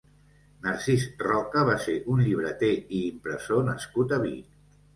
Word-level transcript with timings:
Narcís 0.67 1.05
Roca 1.23 1.65
va 1.67 1.75
ser 1.85 1.99
un 2.15 2.25
llibreter 2.29 2.73
i 2.79 3.05
impressor 3.13 3.65
nascut 3.71 4.19
a 4.21 4.23
Vic. 4.29 4.53